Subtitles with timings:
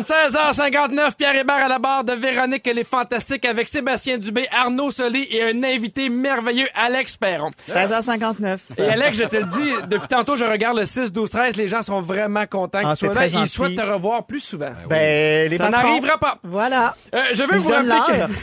[0.00, 4.90] 16h59, Pierre Hébert à la barre de Véronique Elle est fantastique avec Sébastien Dubé, Arnaud
[4.90, 7.50] Soli et un invité merveilleux, Alex Perron.
[7.68, 8.58] 16h59.
[8.78, 11.66] Et Alex, je te le dis, depuis tantôt, je regarde le 6, 12, 13, les
[11.66, 13.28] gens sont vraiment contents que Ah, tu sois c'est là.
[13.28, 14.72] très Ils souhaitent te revoir plus souvent.
[14.88, 16.38] Ben, les Ça n'arrivera pas.
[16.42, 16.94] Voilà.
[17.14, 18.26] Euh, je veux vous rappeler.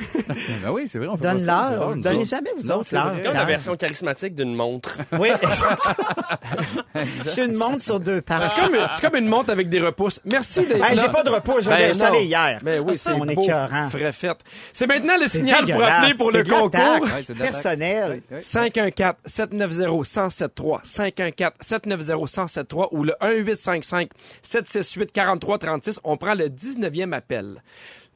[0.64, 1.96] Ben oui, c'est vrai, on fait Donne pas ça, c'est l'heure.
[1.98, 3.14] Donnez jamais, vous Non, autres, c'est l'heure.
[3.24, 4.98] Comme la version charismatique d'une montre.
[5.20, 5.30] Oui.
[7.26, 8.54] Je suis une montre sur deux que pattes.
[8.96, 10.20] c'est comme, une montre avec des repousses.
[10.26, 11.30] Merci d'être Hey, j'ai pas de
[11.62, 12.60] je Ben allé hier.
[12.62, 13.90] Ben oui, c'est On est écœurant.
[13.90, 14.38] frais fait.
[14.74, 17.02] C'est maintenant le signal pour appeler pour le concours.
[17.02, 17.24] Ouais.
[17.38, 18.22] Personnel.
[18.32, 20.86] 514-790-1073.
[20.86, 26.00] 514-790-1073 ou le 1855-768-4336.
[26.04, 27.62] On prend le 19e appel.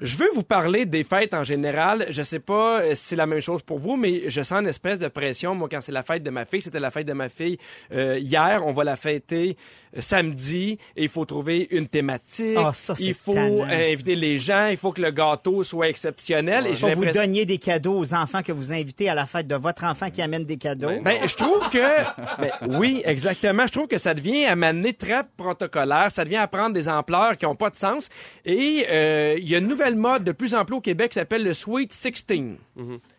[0.01, 2.05] Je veux vous parler des fêtes en général.
[2.09, 4.67] Je sais pas euh, si c'est la même chose pour vous, mais je sens une
[4.67, 5.55] espèce de pression.
[5.55, 7.57] Moi, quand c'est la fête de ma fille, c'était la fête de ma fille
[7.91, 8.63] euh, hier.
[8.65, 9.57] On va la fêter
[9.97, 12.55] euh, samedi et il faut trouver une thématique.
[12.57, 13.63] Ah, ça, c'est il faut tannant.
[13.63, 14.67] inviter les gens.
[14.67, 16.67] Il faut que le gâteau soit exceptionnel.
[16.67, 19.47] Et j'ai Faut vous donniez des cadeaux aux enfants que vous invitez à la fête
[19.47, 21.01] de votre enfant qui amène des cadeaux.
[21.01, 22.03] Ben, je trouve que,
[22.39, 23.67] ben, oui, exactement.
[23.67, 26.07] Je trouve que ça devient à m'amener très protocolaire.
[26.09, 28.07] Ça devient à prendre des ampleurs qui n'ont pas de sens.
[28.45, 31.15] Et euh, il y a une nouvelle mode de plus en plus au Québec qui
[31.15, 32.25] s'appelle le Sweet 16.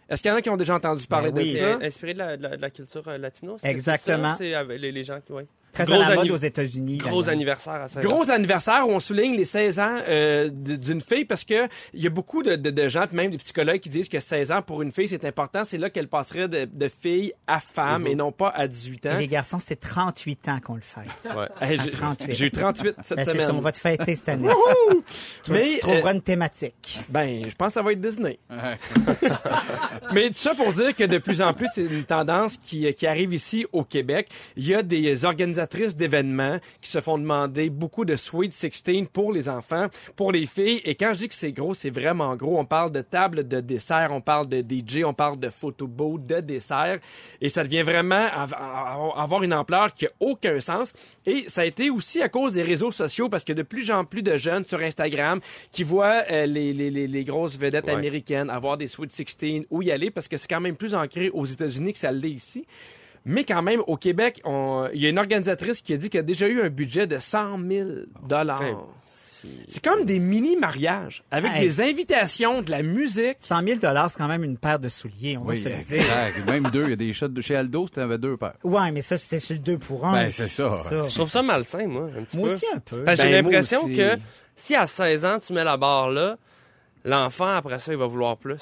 [0.09, 1.53] Est-ce qu'il y en a qui ont déjà entendu parler Ben oui.
[1.53, 1.79] de ça?
[1.83, 3.57] inspiré de la, de la- de la culture euh, latino.
[3.62, 4.35] Exactement.
[4.37, 5.47] C'est les, les gens qui, ouais.
[5.73, 6.99] Très Gros à la mode anni- aux États-Unis.
[6.99, 8.01] Gros anniversaire à ça.
[8.01, 12.07] Gros anniversaire où on souligne les 16 ans euh, d'une fille parce que il y
[12.07, 14.62] a beaucoup de, de- de gens, puis même des psychologues qui disent que 16 ans
[14.62, 15.62] pour une fille, c'est important.
[15.65, 19.17] C'est là qu'elle passerait de, de fille à femme et non pas à 18 ans.
[19.17, 21.05] Et les garçons, c'est 38 ans qu'on le fête.
[21.37, 21.77] Ouais.
[21.77, 22.34] J'ai- 38.
[22.34, 23.47] J'ai eu 38 cette Ben, c'est semaine.
[23.47, 24.49] ça, on va te fêter cette année.
[24.49, 27.01] Toi, Mais, tu trouveras euh, une thématique.
[27.09, 28.39] Ben, je pense que ça va être Disney.
[30.12, 33.07] Mais tout ça pour dire que de plus en plus, c'est une tendance qui, qui
[33.07, 34.29] arrive ici au Québec.
[34.57, 35.25] Il y a des
[35.61, 40.47] organisatrices d'événements qui se font demander beaucoup de Sweet 16 pour les enfants, pour les
[40.47, 40.81] filles.
[40.84, 42.59] Et quand je dis que c'est gros, c'est vraiment gros.
[42.59, 46.26] On parle de table de dessert, on parle de DJ, on parle de photo booth,
[46.26, 46.99] de dessert.
[47.41, 50.93] Et ça devient vraiment av- av- avoir une ampleur qui a aucun sens.
[51.26, 54.04] Et ça a été aussi à cause des réseaux sociaux parce que de plus en
[54.04, 55.41] plus de jeunes sur Instagram
[55.72, 57.93] qui voient euh, les, les, les, les grosses vedettes Ouais.
[57.94, 61.31] américaines avoir des Sweet 16 où y aller parce que c'est quand même plus ancré
[61.31, 62.66] aux États-Unis que ça l'est ici.
[63.25, 66.20] Mais quand même, au Québec, on- il y a une organisatrice qui a dit qu'elle
[66.20, 67.88] a déjà eu un budget de 100 000
[68.26, 68.62] dollars.
[68.62, 68.75] Hey,
[69.69, 71.60] C'est comme des mini-mariages avec Hey.
[71.62, 73.36] des invitations, de la musique.
[73.38, 75.97] 100 000 c'est quand même une paire de souliers, on va Oui, se le dire.
[75.98, 76.47] exact.
[76.47, 76.84] Même deux.
[76.84, 78.53] Il y a des shots de chez Aldo, c'était avec deux paires.
[78.64, 80.12] Ouais, mais ça, c'était sur le 2 pour 1.
[80.12, 80.78] Ben, c'est ça.
[80.91, 82.54] Je trouve ça malsain, moi, un petit Moi peu.
[82.54, 83.02] aussi, un peu.
[83.02, 84.19] Parce que j'ai Ben, moi l'impression que
[84.56, 86.37] si à 16 ans, tu mets la barre là,
[87.06, 88.58] l'enfant, après ça, il va vouloir plus.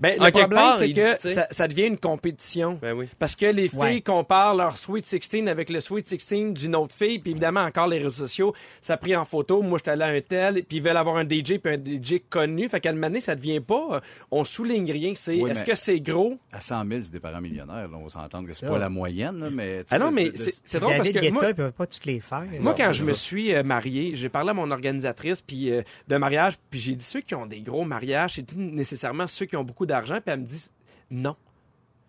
[0.00, 2.78] Ben, En le quelque problème, c'est que dit, ça, ça devient une compétition.
[2.80, 3.06] Ben oui.
[3.18, 4.00] Parce que les filles Ouais.
[4.00, 7.98] comparent leur Sweet 16 avec le Sweet 16 d'une autre fille, puis évidemment, encore les
[7.98, 10.96] réseaux sociaux, ça pris en photo, moi j'étais allé à un tel, puis ils veulent
[10.96, 13.86] avoir un DJ, puis un DJ connu, fait qu'à un moment donné, ça devient pas,
[13.92, 14.00] euh,
[14.30, 16.38] on souligne rien, c'est Oui, est-ce que c'est gros?
[16.52, 17.88] À 100 000, c'est des parents millionnaires.
[17.88, 17.96] là.
[17.98, 18.68] on va s'entendre que c'est Ça.
[18.70, 19.84] pas la moyenne, là, mais...
[19.90, 22.04] Ah non, mais de- c'est c'est drôle parce que Guetta, moi, il peut pas toutes
[22.06, 22.44] les faire.
[22.60, 25.82] moi, Non, quand je me suis euh, marié, j'ai parlé à mon organisatrice puis euh,
[26.08, 29.56] de mariage, puis j'ai dit ceux qui ont des gros mariages, c'est nécessairement ceux qui
[29.56, 30.70] ont beaucoup d'argent, puis elle me dit
[31.10, 31.36] non.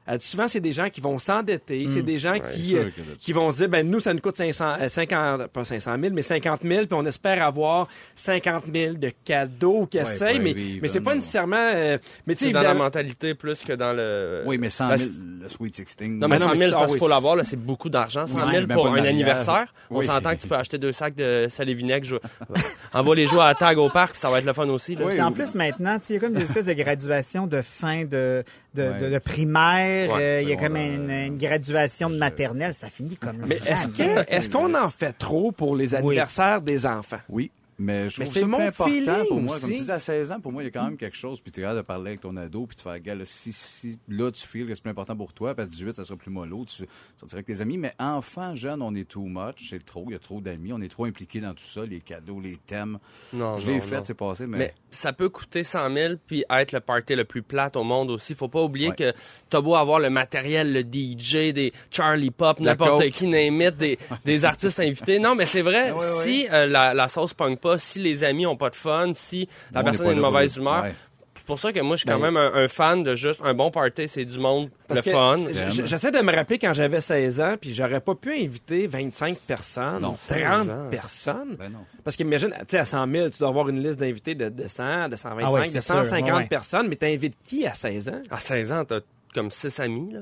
[0.10, 2.90] Dit, souvent, c'est des gens qui vont s'endetter, c'est des gens qui, euh,
[3.20, 6.14] qui vont se dire, ben nous, ça nous coûte 500, euh, 50, pas 500 000,
[6.14, 10.54] mais 50 000, puis on espère avoir 50 000 de cadeaux qui Ouais, essayent, mais,
[10.54, 11.56] vivre, mais c'est pas nécessairement...
[11.76, 11.98] euh,
[12.28, 14.44] mais tu sais, C'est dans la mentalité plus que dans le.
[14.46, 15.12] Oui, mais 100 La- 000,
[15.44, 15.86] le Sweet 16...
[16.10, 17.44] Non, mais non, 100 mais 000, tu- c'est ah parce qu'il oui, faut l'avoir, là,
[17.44, 18.26] c'est beaucoup d'argent.
[18.28, 19.74] 100 Ouais, 000 c'est même pour un anniversaire.
[19.90, 20.06] On Oui.
[20.06, 22.20] s'entend que tu peux acheter deux sacs de sel et vinaigre,
[22.94, 24.96] envoie les jouets à tag au parc, puis ça va être le fun aussi.
[24.96, 25.06] Là.
[25.06, 25.22] Oui.
[25.22, 28.44] En plus, maintenant, il y a comme des espèces de graduations de fin de,
[28.74, 29.00] de, Ouais.
[29.00, 30.12] de, de primaire.
[30.14, 32.74] Ouais, euh, il y a comme une, une graduation de maternelle.
[32.74, 36.86] Ça finit comme Mais est-ce que est-ce qu'on en fait trop pour les anniversaires des
[36.86, 37.20] enfants?
[37.30, 37.52] Oui.
[37.84, 39.60] Mais je trouve c'est ça mon plus important feeling pour moi.
[39.60, 41.42] Comme tu dis, à 16 ans, pour moi, il y a quand même quelque chose.
[41.42, 43.52] Puis tu es capable de parler avec ton ado, puis de faire, gars, là, si,
[43.52, 46.16] si là, tu feels que c'est plus important pour toi, puis à 18, ça sera
[46.18, 46.86] plus mollo, tu
[47.16, 47.78] sortiras avec tes amis.
[47.78, 50.82] Mais enfant, jeune, on est too much, c'est trop, il y a trop d'amis, on
[50.82, 53.00] est trop impliqué dans tout ça, les cadeaux, les thèmes.
[53.34, 54.58] Non, je l'ai fait, c'est passé, mais.
[54.60, 58.12] Mais ça peut coûter 100 000 puis être le party le plus plate au monde
[58.12, 58.36] aussi.
[58.36, 58.96] Faut pas oublier Ouais.
[58.96, 59.14] que
[59.50, 63.98] t'as beau avoir le matériel, le DJ, des Charlie Pop, n'importe qui, name it, des,
[64.26, 65.18] des artistes invités.
[65.20, 66.24] Non, mais c'est vrai, Ouais, ouais.
[66.24, 69.48] si euh, la, la sauce pogne pas, si les amis ont pas de fun, si
[69.72, 70.94] la personne a une mauvaise humeur, Ouais.
[71.38, 73.56] C'est pour ça que moi, je suis quand même un, un fan de juste un
[73.56, 75.38] bon party, c'est du monde, Parce le que fun.
[75.86, 80.04] J'essaie de me rappeler quand j'avais 16 ans, puis j'aurais pas pu inviter 25 personnes,
[80.04, 80.16] Non.
[80.28, 80.90] 30 16 ans.
[80.92, 81.56] personnes.
[81.58, 81.80] Ben non.
[82.04, 84.68] Parce qu'imagine, tu sais, à 100 000, tu dois avoir une liste d'invités de, de
[84.68, 86.46] 100, de 125, Ah ouais, de c'est sûr, 150 ouais, ouais.
[86.48, 88.22] personnes, mais t'invites qui à 16 ans?
[88.30, 89.00] À 16 ans, t'as
[89.34, 90.20] comme six amis, là.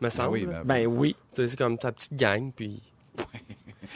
[0.00, 0.30] Me semble.
[0.30, 1.14] oui, ben- Ben oui.
[1.34, 2.82] Tu sais, c'est comme ta petite gang, puis...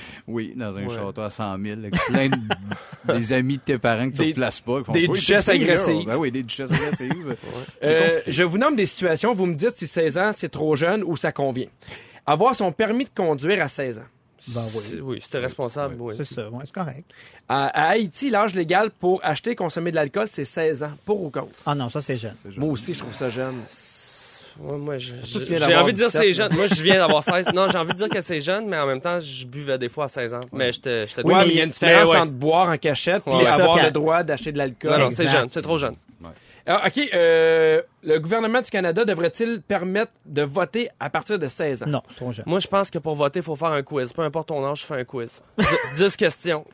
[0.26, 0.94] Oui, dans un Ouais.
[0.94, 2.36] château à 100 000, avec plein de,
[3.18, 4.82] des amis de tes parents que tu ne places pas.
[4.84, 6.06] font, des Oui, duchesses c'est agressives.
[6.06, 7.36] Ben oui, des duchesses agressives.
[7.82, 10.76] C'est Euh, je vous nomme des situations, vous me dites si 16 ans, c'est trop
[10.76, 11.68] jeune ou ça convient.
[12.26, 14.02] Avoir son permis de conduire à 16 ans.
[14.48, 15.00] Ben C'est- oui.
[15.02, 16.14] Oui, t'es responsable, oui.
[16.16, 17.04] C'est ça, ouais, c'est correct.
[17.48, 20.92] À, à Haïti, l'âge légal pour acheter et consommer de l'alcool, c'est 16 ans.
[21.04, 21.48] Pour ou contre?
[21.66, 22.36] Ah non, ça c'est jeune.
[22.56, 23.56] Moi aussi, je trouve ça jeune.
[24.58, 25.12] Moi, j'ai
[25.76, 26.54] envie de dire 17, c'est jeune.
[26.54, 27.46] Moi, je viens d'avoir 16.
[27.54, 29.88] Non, j'ai envie de dire que c'est jeune, mais en même temps, je buvais des
[29.88, 30.40] fois à 16 ans.
[30.52, 32.16] Mais j'étais j'étais Oui, trop- mais il y a une différence ouais.
[32.18, 33.46] entre boire en cachette et Ouais.
[33.46, 34.90] avoir Ça, le droit d'acheter de l'alcool.
[34.90, 35.96] Non, non, c'est jeune, c'est trop jeune.
[36.66, 41.82] Ah, OK, euh, le gouvernement du Canada devrait-il permettre de voter à partir de 16
[41.82, 41.86] ans?
[41.88, 42.44] Non, c'est trop jeune.
[42.46, 44.12] Moi, je pense que pour voter, il faut faire un quiz.
[44.12, 45.42] Peu importe ton âge, je fais un quiz.
[45.58, 45.66] Dix-
[45.96, 46.64] 10 questions.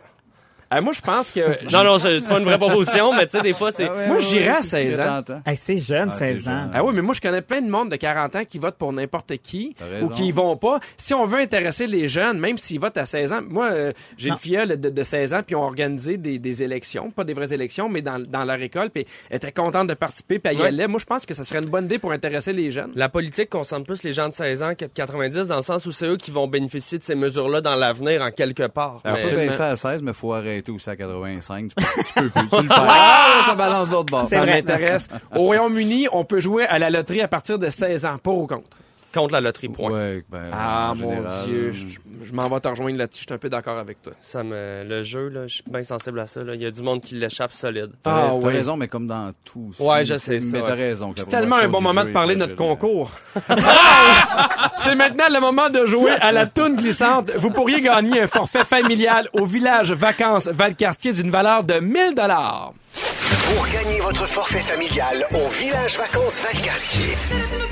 [0.75, 1.41] Euh, moi, je pense que...
[1.73, 3.85] Non, non, c'est pas une vraie proposition, mais tu sais, des fois, c'est.
[3.89, 5.41] Ah ouais, moi, ouais, j'irais ouais, à c'est- 16 c'est ans.
[5.47, 6.51] Hey, c'est jeune, Ah, c'est 16 ans.
[6.53, 6.71] jeune.
[6.75, 8.93] Ah oui, mais moi, je connais plein de monde de 40 ans qui votent pour
[8.93, 10.81] n'importe qui ou qui y vont pas.
[10.97, 14.31] Si on veut intéresser les jeunes, même s'ils votent à 16 ans, moi, euh, j'ai
[14.31, 17.35] une filleule de, de 16 ans, puis ils ont organisé des, des élections, pas des
[17.35, 20.59] vraies élections, mais dans, dans leur école, puis elle était contente de participer, puis elle
[20.59, 20.69] y Ouais.
[20.69, 20.89] allait.
[20.89, 22.91] Moi, je pense que ça serait une bonne idée pour intéresser les jeunes.
[22.97, 25.87] La politique concerne plus les gens de 16 ans que de 90, dans le sens
[25.87, 29.01] où c'est eux qui vont bénéficier de ces mesures-là dans l'avenir, en quelque part.
[29.05, 31.69] Alors, Mais- baisser à 16, mais il faut arrêter aussi à 85.
[31.69, 32.49] Tu peux, tu peux plus.
[32.49, 32.87] Tu le perds.
[32.89, 34.27] Ah, ça balance l'autre bord.
[34.27, 34.57] Ça vrai.
[34.63, 35.09] m'intéresse.
[35.35, 38.47] Au Royaume-Uni, on peut jouer à la loterie à partir de 16 ans, pour ou
[38.47, 38.77] contre?
[39.17, 39.91] Contre la loterie, point.
[39.91, 41.87] Ouais, ben, Ah, en mon général, Dieu, je,
[42.27, 43.23] je m'en vais te rejoindre là-dessus.
[43.23, 44.13] Je suis un peu d'accord avec toi.
[44.21, 46.45] Ça me, le jeu, là, je suis bien sensible à ça.
[46.45, 46.55] là.
[46.55, 47.91] Il y a du monde qui l'échappe solide.
[48.03, 48.53] T'as Ah, t'as oui.
[48.55, 49.73] raison, mais comme dans tout.
[49.81, 50.87] Ouais, je sais Mais ça, t'as ouais.
[50.89, 51.15] raison.
[51.17, 53.11] C'est tellement un bon moment de parler de notre concours.
[54.79, 57.31] C'est maintenant le moment de jouer à la toune glissante.
[57.37, 62.73] Vous pourriez gagner un forfait familial au village vacances Valcartier d'une valeur de 1000 dollars.
[63.55, 67.66] Pour gagner votre forfait familial au Village Vacances Valcartier.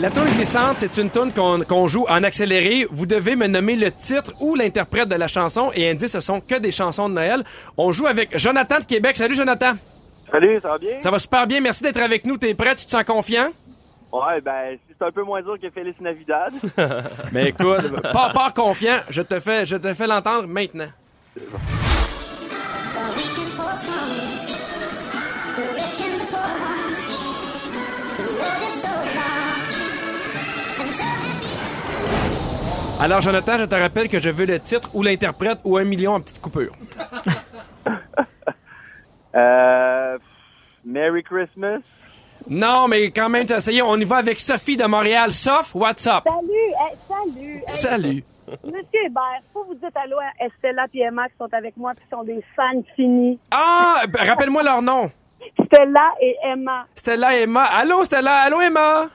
[0.00, 2.84] La toune glissante, c'est une toune qu'on joue en accéléré.
[2.90, 6.40] Vous devez me nommer le titre ou l'interprète de la chanson et indice ce sont
[6.40, 7.44] que des chansons de Noël.
[7.76, 9.16] On joue avec Jonathan de Québec.
[9.16, 9.74] Salut Jonathan.
[10.32, 10.98] Salut, ça va bien?
[10.98, 11.60] Ça va super bien.
[11.60, 12.38] Merci d'être avec nous.
[12.38, 12.74] T'es prêt?
[12.74, 13.50] Tu te sens confiant?
[14.12, 16.52] Ouais, ben, c'est un peu moins dur que Félix Navidad.
[17.32, 18.98] Mais écoute, pas, pas confiant.
[19.10, 20.90] Je te fais, je te fais l'entendre maintenant.
[33.00, 36.14] Alors, Jonathan, je te rappelle que je veux le titre ou l'interprète ou un million
[36.14, 36.72] en petite coupure.
[39.34, 40.18] euh,
[40.84, 41.80] Merry Christmas.
[42.48, 43.82] Non, mais quand même, t'as essayé.
[43.82, 45.32] On y va avec Sophie de Montréal.
[45.32, 46.24] Soph, what's up?
[46.24, 47.56] Salut, hey, salut.
[47.56, 48.24] Hey, Salut.
[48.64, 52.02] Monsieur Hébert, faut vous dire allô à Estella et Emma qui sont avec moi qui
[52.10, 53.40] sont des fans finis.
[53.50, 55.10] Ah, ben, rappelle-moi leur nom.
[55.66, 56.86] Stella et Emma.
[56.94, 57.64] Stella et Emma.
[57.64, 58.42] Allô, Stella.
[58.42, 59.08] Allô, Emma.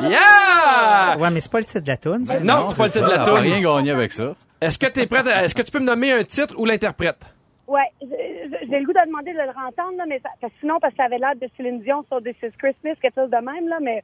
[0.00, 1.16] Yeah!
[1.18, 2.24] Ouais, mais c'est pas le titre de la toune.
[2.24, 2.40] ça.
[2.40, 3.52] Non, c'est pas le titre de la On va toune.
[3.52, 4.34] rien gagné avec ça.
[4.60, 5.26] Est-ce que t'es prête?
[5.26, 7.18] à- Est-ce que tu peux me nommer un titre ou l'interprète?
[7.66, 10.52] Ouais, je- je- j'ai le goût de demander de le entendre, là, mais ça- parce
[10.52, 13.14] que sinon, parce que ça avait l'air de Céline Dion sur This is Christmas, quelque
[13.14, 14.02] chose de même, là, mais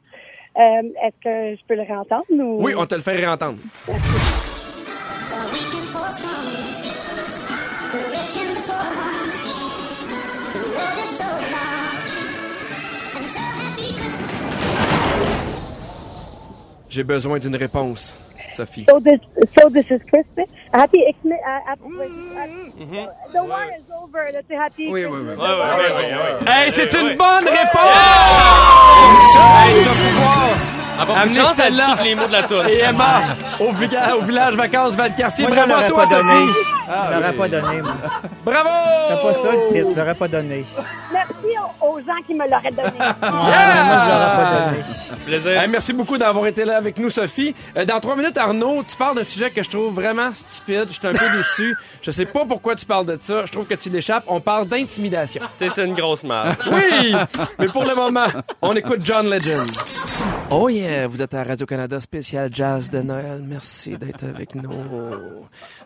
[0.56, 2.62] euh, est-ce que je peux le réentendre ou...
[2.64, 3.58] Oui, on te le fait réentendre.
[16.88, 18.16] J'ai besoin d'une réponse,
[18.50, 18.86] Sophie.
[18.88, 19.20] So this,
[19.58, 20.46] so this is Christmas.
[20.72, 21.38] Happy Xmas.
[21.46, 24.30] Uh, happy, uh, The war is over.
[24.32, 25.48] Let's say happy Oui, oui, Christmas.
[26.40, 26.46] oui.
[26.48, 27.88] Hey, c'est une bonne réponse!
[31.00, 31.86] Ah, Amenez une chance à Stella.
[31.86, 32.68] dire tous les mots de la toune.
[32.68, 33.20] et Emma
[33.60, 35.46] au, viga- au village vacances Valcartier.
[35.46, 36.46] Moi, je Bravo à l'aurais toi, pas donné.
[36.52, 36.58] Sophie!
[36.88, 37.92] Je l'aurais pas donné, moi.
[38.44, 38.68] Bravo!
[39.10, 40.64] C'est pas ça le titre, je l'aurais pas donné.
[41.12, 41.32] Merci
[41.80, 42.90] aux, aux gens qui me l'auraient donné.
[42.98, 44.82] Mais moi, je l'aurais pas donné.
[45.26, 45.60] Plaisir.
[45.62, 47.54] Hey, merci beaucoup d'avoir été là avec nous, Sophie.
[47.76, 50.86] Euh, dans trois minutes, Arnaud, tu parles d'un sujet que je trouve vraiment stupide.
[50.88, 51.76] Je suis un peu déçu.
[52.02, 53.44] Je sais pas pourquoi tu parles de ça.
[53.44, 54.24] Je trouve que tu l'échappes.
[54.26, 55.42] On parle d'intimidation.
[55.58, 56.56] T'es une grosse merde.
[56.72, 57.14] Oui!
[57.58, 58.26] Mais pour le moment,
[58.62, 59.68] on écoute John Legend.
[60.50, 63.42] Oh yeah, vous êtes à Radio-Canada spécial Jazz de Noël.
[63.46, 64.70] Merci d'être avec nous.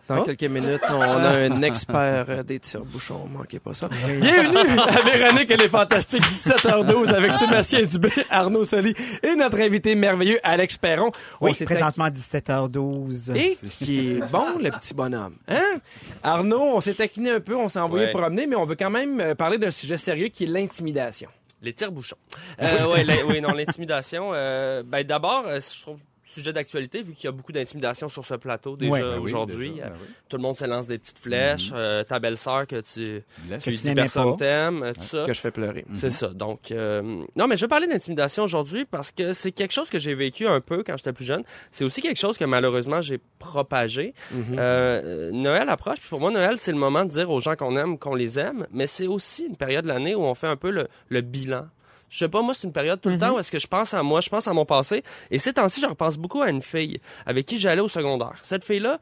[0.08, 3.26] Dans quelques minutes, on a un expert euh, des tire-bouchons.
[3.32, 3.88] Manquez pas ça.
[3.88, 6.22] Bienvenue à Véronique, elle est fantastique.
[6.22, 11.10] 17h12 avec Sébastien Dubé, Arnaud Soli et notre invité merveilleux, Alex Perron.
[11.40, 13.34] On Oui, s'est présentement 17h12.
[13.36, 15.36] et qui est bon, le petit bonhomme.
[15.48, 15.78] Hein?
[16.22, 18.10] Arnaud, on s'est taquiné un peu, on s'est envoyé Ouais.
[18.12, 21.28] promener, mais on veut quand même euh, parler d'un sujet sérieux qui est l'intimidation.
[21.62, 22.16] Les tire-bouchons.
[22.60, 24.30] Euh, ouais, la- oui, non, l'intimidation.
[24.34, 25.98] euh, ben, d'abord, euh, je trouve
[26.32, 29.00] sujet d'actualité, vu qu'il y a beaucoup d'intimidation sur ce plateau déjà Ouais.
[29.00, 29.74] Ben aujourd'hui.
[29.78, 30.06] ben oui.
[30.28, 31.70] Tout le monde se lance des petites flèches.
[31.74, 33.62] euh, ta belle-sœur que tu, Laisse.
[33.62, 35.24] tu dis personne t'aime, tout ça.
[35.26, 35.84] Que je fais pleurer.
[35.94, 36.28] C'est ça.
[36.28, 39.98] Donc, euh, non, mais je vais parler d'intimidation aujourd'hui parce que c'est quelque chose que
[39.98, 41.42] j'ai vécu un peu quand j'étais plus jeune.
[41.70, 44.14] C'est aussi quelque chose que malheureusement j'ai propagé.
[44.32, 44.56] Mhm.
[44.58, 47.76] Euh, Noël approche, puis pour moi, Noël, c'est le moment de dire aux gens qu'on
[47.76, 50.56] aime, qu'on les aime, mais c'est aussi une période de l'année où on fait un
[50.56, 51.66] peu le, le bilan.
[52.12, 53.94] Je sais pas, moi, c'est une période tout le temps où est-ce que je pense
[53.94, 55.02] à moi, je pense à mon passé.
[55.30, 58.34] Et ces temps-ci, je repense beaucoup à une fille avec qui j'allais au secondaire.
[58.42, 58.98] Cette fille-là,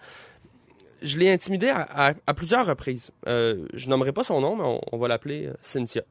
[1.02, 3.11] je l'ai intimidée à, à- à plusieurs reprises.
[3.26, 6.02] Euh, je nommerai pas son nom, mais on, on va l'appeler euh, Cynthia.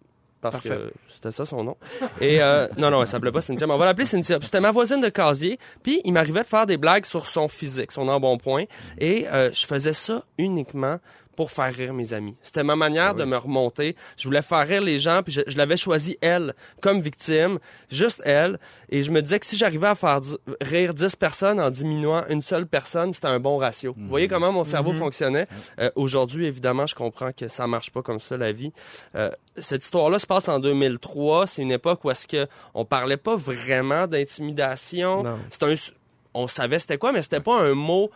[0.41, 0.69] Parce Parfait.
[0.69, 1.77] que c'était ça son nom.
[2.21, 4.37] Et euh, non, non, elle s'appelait pas Cynthia, mais on va l'appeler Cynthia.
[4.41, 5.57] C'était ma voisine de casier.
[5.83, 8.65] Puis il m'arrivait de faire des blagues sur son physique, son embonpoint.
[8.97, 10.97] Et euh, je faisais ça uniquement
[11.39, 12.35] pour faire rire mes amis.
[12.43, 13.95] C'était ma manière de me remonter.
[14.17, 18.21] Je voulais faire rire les gens, puis je, je l'avais choisi elle comme victime, juste
[18.25, 18.59] elle.
[18.89, 20.19] Et je me disais que si j'arrivais à faire
[20.59, 23.93] rire 10 personnes en diminuant une seule personne, c'était un bon ratio.
[23.97, 25.47] Vous voyez comment mon cerveau fonctionnait?
[25.79, 28.73] Euh, Aujourd'hui, évidemment, je comprends que ça marche pas comme ça, la vie.
[29.15, 31.47] Euh, cette histoire-là se passe en 2003.
[31.47, 35.23] C'est une époque où est-ce que on parlait pas vraiment d'intimidation.
[35.23, 35.39] Non.
[35.49, 35.73] C'est un,
[36.33, 38.11] on savait c'était quoi, mais c'était pas un mot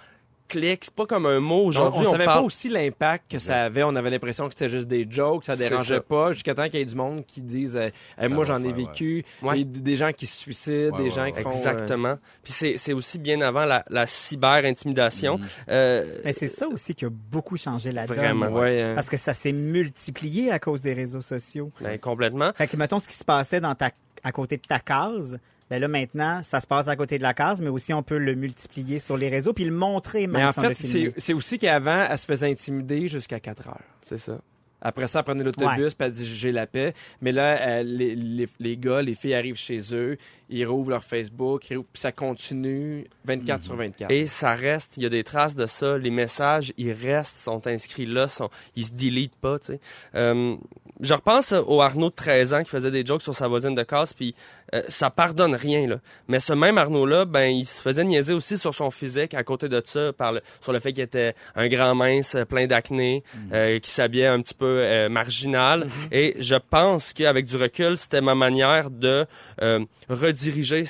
[0.47, 0.85] clic.
[0.85, 2.01] C'est pas comme un mot On, aujourd'hui.
[2.05, 2.39] on On, savait parle.
[2.39, 3.83] pas aussi l'impact que ça avait.
[3.83, 6.01] On avait l'impression que c'était juste des jokes, ça dérangeait ça.
[6.01, 7.89] pas, jusqu'à temps qu'il y ait du monde qui dise euh,
[8.29, 9.25] Moi, j'en ai faire, vécu.
[9.41, 9.61] Ouais.
[9.61, 11.31] Et des gens qui se suicident, Ouais, des gens ouais.
[11.33, 11.49] qui font.
[11.49, 12.17] euh, Exactement.
[12.43, 15.37] Puis c'est, aussi bien avant la, la cyber-intimidation.
[15.37, 15.45] Mhm.
[15.69, 18.17] Euh, Mais c'est ça aussi qui a beaucoup changé la donne.
[18.17, 18.47] Vraiment.
[18.49, 18.93] Ouais, hein.
[18.95, 21.71] Parce que ça s'est multiplié à cause des réseaux sociaux.
[21.81, 22.51] ben, complètement.
[22.55, 23.91] Fait que, mettons, ce qui se passait dans ta,
[24.23, 25.39] à côté de ta case,
[25.73, 28.19] ben là, maintenant, ça se passe à côté de la case, mais aussi on peut
[28.19, 31.57] le multiplier sur les réseaux puis le montrer même Mais en fait, c'est c'est aussi
[31.57, 33.79] qu'avant, elle se faisait intimider jusqu'à 4 heures.
[34.03, 34.39] C'est ça.
[34.85, 35.89] Après ça, elle prenait l'autobus, Ouais.
[35.89, 36.93] puis elle dit j'ai la paix.
[37.21, 40.17] Mais là, euh, les, les, les gars, les filles arrivent chez eux,
[40.49, 44.11] ils rouvrent leur Facebook, ils rouvrent- puis ça continue 24 sur 24.
[44.11, 45.97] Et ça reste, il y a des traces de ça.
[45.97, 49.79] Les messages, ils restent, sont inscrits là, sont, ils se délitent pas, tu sais.
[50.15, 50.55] Euh,
[50.99, 53.83] je repense au Arnaud de 13 ans qui faisait des jokes sur sa voisine de
[53.83, 54.35] casse, puis
[54.73, 55.97] euh, ça pardonne rien, là.
[56.27, 59.69] Mais ce même Arnaud-là, ben, il se faisait niaiser aussi sur son physique à côté
[59.69, 63.23] de ça, par le, sur le fait qu'il était un grand mince, euh, plein d'acné,
[63.51, 65.87] euh, qui s'habillait un petit peu euh, marginal.
[66.11, 69.25] Et je pense qu'avec du recul, c'était ma manière de
[69.61, 69.79] euh,
[70.09, 70.83] rediriger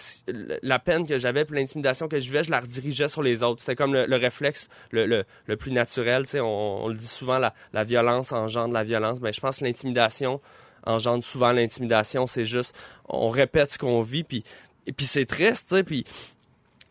[0.62, 3.62] la peine que j'avais puis l'intimidation que je vivais, je la redirigeais sur les autres.
[3.62, 6.24] C'était comme le, le réflexe le, le, le plus naturel.
[6.24, 9.20] Tu sais, on, on le dit souvent, la, la violence engendre la violence.
[9.20, 10.42] Ben, je pense que l'intimidation
[10.86, 12.28] engendre souvent l'intimidation.
[12.28, 12.76] C'est juste,
[13.08, 14.44] on répète ce qu'on vit, puis
[14.86, 16.06] et puis c'est triste, tu sais, puis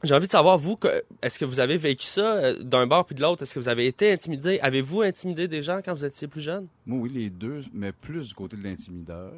[0.03, 0.79] j'ai envie de savoir, vous,
[1.23, 3.43] est-ce que vous avez vécu ça euh, d'un bord puis de l'autre?
[3.43, 4.59] Est-ce que vous avez été intimidé?
[4.61, 6.67] Avez-vous intimidé des gens quand vous étiez plus jeune?
[6.87, 9.33] Moi, oui, les deux, mais plus du côté de l'intimideur.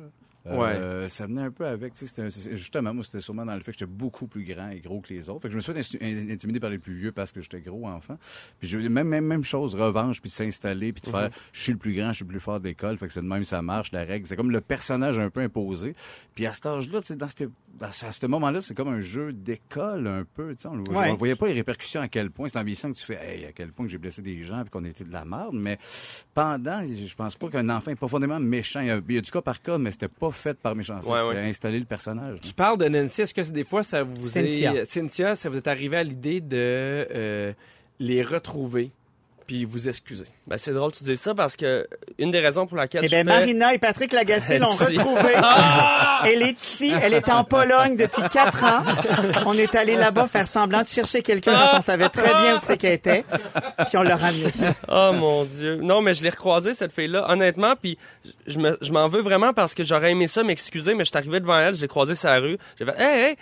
[0.78, 3.72] Euh, Ça venait un peu avec, tu sais, justement, moi, c'était sûrement dans le fait
[3.72, 5.40] que j'étais beaucoup plus grand et gros que les autres.
[5.42, 7.40] Fait que je me suis fait insti- in- intimider par les plus vieux parce que
[7.40, 8.18] j'étais gros enfant.
[8.58, 11.78] Puis j'ai même, même, même chose, revanche, puis s'installer, puis de faire, je suis le
[11.78, 12.98] plus grand, je suis le plus fort de l'école.
[12.98, 14.26] Fait que c'est de même, ça marche, la règle.
[14.26, 15.94] C'est comme le personnage un peu imposé.
[16.34, 17.48] Puis à cet âge-là, tu sais, dans, cette-
[17.80, 20.68] à ce moment-là, c'est comme un jeu d'école un peu, tu sais.
[20.68, 21.10] On, Ouais.
[21.10, 22.48] on voyait pas les répercussions à quel point.
[22.48, 24.60] C'est en vieillissant que tu fais, hey, à quel point que j'ai blessé des gens
[24.62, 25.54] puis qu'on était de la merde.
[25.54, 25.78] Mais
[26.34, 28.80] pendant, je pense pas qu'un enfant est profondément méchant.
[28.80, 30.74] Il y a, il y a du cas par cas, mais c'était pas fait par
[30.74, 31.10] méchanceté.
[31.10, 31.48] Ouais, c'était ouais.
[31.48, 32.40] installer le personnage.
[32.40, 33.22] Tu parles de Nancy.
[33.22, 34.74] Est-ce que des fois, ça vous Cynthia.
[34.74, 34.84] est.
[34.84, 37.52] Cynthia, ça vous est arrivé à l'idée de euh,
[37.98, 38.90] les retrouver?
[39.46, 40.24] Puis vous excuser?
[40.46, 41.86] Ben, c'est drôle que tu dises ça parce que
[42.18, 43.24] une des raisons pour laquelle Eh bien, fais...
[43.24, 45.34] Marina et Patrick Lagacé l'ont retrouvée.
[46.26, 46.92] Elle est ici.
[47.02, 48.82] Elle est en Pologne depuis quatre ans.
[49.46, 52.58] On est allé là-bas faire semblant de chercher quelqu'un dont on savait très bien où
[52.62, 53.24] c'est qu'elle était.
[53.88, 54.50] Puis on l'a ramenée.
[54.88, 55.76] Oh mon dieu.
[55.76, 57.98] Non, mais je l'ai recroisée, cette fille-là, honnêtement, puis
[58.46, 61.18] je me- je m'en veux vraiment parce que j'aurais aimé ça m'excuser, mais je suis
[61.18, 63.36] arrivé devant elle, je l'ai croisée sur la rue, j'ai fait «Hey, hey!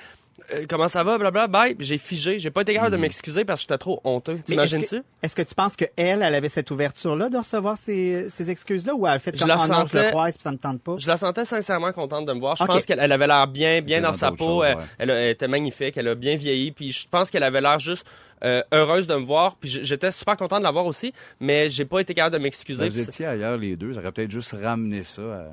[0.54, 1.18] Euh, comment ça va?
[1.18, 1.76] Blabla, bye.
[1.78, 2.38] J'ai figé.
[2.38, 4.38] J'ai pas été capable de m'excuser parce que j'étais trop honteux.
[4.44, 5.00] T'imagines-tu?
[5.00, 8.94] que- Est-ce que tu penses qu'elle, elle avait cette ouverture-là de recevoir ces, ces excuses-là
[8.94, 10.82] ou elle fait Je comme la oh non, je le croise puis ça me tente
[10.82, 10.96] pas?
[10.98, 12.56] Je la sentais sincèrement contente de me voir.
[12.56, 12.70] Je Ok.
[12.70, 14.62] pense qu'elle elle avait l'air bien, bien dans sa peau.
[14.64, 14.86] elle, choses, ouais.
[14.98, 15.96] elle a- elle était magnifique.
[15.96, 16.72] Elle a bien vieilli.
[16.72, 18.06] Puis je pense qu'elle avait l'air juste
[18.44, 19.56] euh, heureuse de me voir.
[19.56, 21.12] Puis j'étais super content de la voir aussi.
[21.40, 22.88] Mais j'ai pas été capable de m'excuser.
[22.88, 25.44] Vous étiez ailleurs les deux, ça aurait peut-être juste ramené ça à...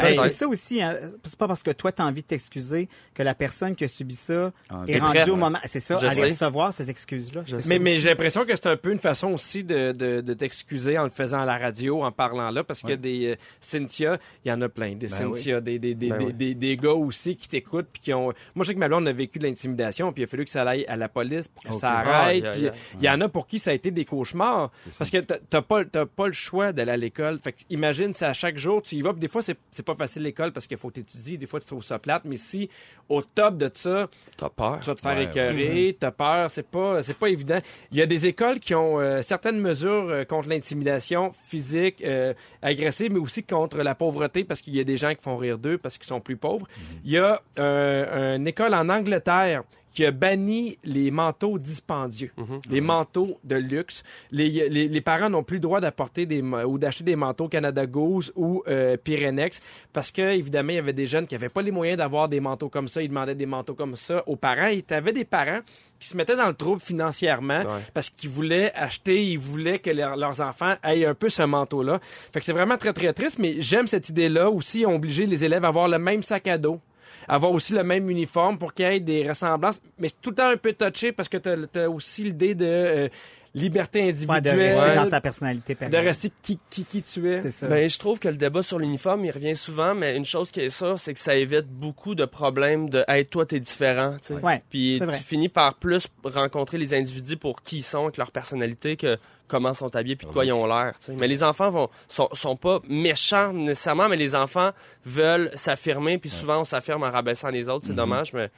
[0.00, 2.26] Parce que c'est ça aussi, hein, c'est pas parce que toi, tu as envie de
[2.26, 5.28] t'excuser que la personne qui a subi ça Ah, est rendue prête.
[5.28, 5.58] au moment.
[5.64, 6.22] C'est ça, Je aller sais.
[6.28, 7.42] recevoir ces excuses-là.
[7.66, 10.98] Mais, mais j'ai l'impression que c'est un peu une façon aussi de, de, de t'excuser
[10.98, 14.48] en le faisant à la radio, en parlant là, parce que des euh, Cynthia, il
[14.48, 16.32] y en a plein, des Ben Cynthia, des, des, des, Ben des, oui.
[16.34, 18.32] des, des gars aussi qui t'écoutent, puis qui ont...
[18.54, 20.50] Moi, je sais que ma blonde a vécu de l'intimidation, puis il a fallu que
[20.50, 23.58] ça aille à la police pour que ça arrête, il y en a pour qui
[23.58, 26.96] ça a été des cauchemars, parce que t'as- pas, t'as pas le choix d'aller à
[26.96, 27.38] l'école.
[27.42, 29.82] Fait que imagine, c'est à chaque jour, tu y vas, puis des fois, c'est c'est
[29.86, 32.68] pas facile l'école parce qu'il faut t'étudier, des fois, tu trouves ça plate, mais si
[33.08, 34.80] au top de ça, T'as peur.
[34.80, 37.58] tu vas te faire Ouais, écœurer, t'as peur, c'est pas, c'est pas évident.
[37.92, 42.34] Il y a des écoles qui ont euh, certaines mesures euh, contre l'intimidation physique, euh,
[42.62, 45.56] agressive, mais aussi contre la pauvreté, parce qu'il y a des gens qui font rire
[45.58, 46.66] d'eux parce qu'ils sont plus pauvres.
[47.04, 49.62] Il y a euh, une école en Angleterre
[49.96, 52.30] qui a banni les manteaux dispendieux,
[52.70, 54.02] les manteaux de luxe.
[54.30, 57.86] Les, les, les parents n'ont plus le droit d'apporter des ou d'acheter des manteaux Canada
[57.86, 59.62] Goose ou euh, Pyrenex
[59.94, 62.40] parce que évidemment il y avait des jeunes qui n'avaient pas les moyens d'avoir des
[62.40, 63.00] manteaux comme ça.
[63.02, 64.66] Ils demandaient des manteaux comme ça aux parents.
[64.66, 65.60] Et t'avais des parents
[65.98, 67.80] qui se mettaient dans le trouble financièrement Ouais.
[67.94, 72.00] parce qu'ils voulaient acheter, ils voulaient que leur- leurs enfants aient un peu ce manteau-là.
[72.34, 73.38] Fait que c'est vraiment très très triste.
[73.38, 76.80] Mais j'aime cette idée-là aussi, obligé les élèves à avoir le même sac à dos
[77.28, 79.80] avoir aussi le même uniforme pour qu'il y ait des ressemblances.
[79.98, 83.10] Mais c'est tout le temps un peu touché parce que tu as, aussi l'idée de
[83.60, 86.06] liberté Ouais, de individuelle, rester dans sa personnalité de personnelle.
[86.06, 87.40] rester qui, qui, qui tu es.
[87.42, 87.66] C'est ça.
[87.68, 90.60] Ben, je trouve que le débat sur l'uniforme, il revient souvent, mais une chose qui
[90.60, 94.16] est sûre, c'est que ça évite beaucoup de problèmes de Hey, toi, t'es différent.
[94.20, 94.34] tu sais.
[94.34, 98.30] Ouais, Puis tu finis par plus rencontrer les individus pour qui ils sont, avec leur
[98.30, 99.16] personnalité, que
[99.48, 100.94] comment sont habillés puis de quoi ils ont l'air.
[100.98, 101.12] tu sais.
[101.18, 104.70] Mais les enfants vont sont, sont pas méchants nécessairement, mais les enfants
[105.04, 107.86] veulent s'affirmer, puis souvent on s'affirme en rabaissant les autres.
[107.86, 108.50] C'est dommage, mais,